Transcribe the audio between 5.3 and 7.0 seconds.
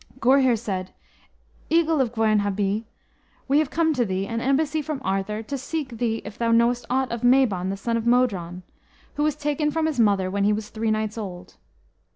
to ask thee if thou knowest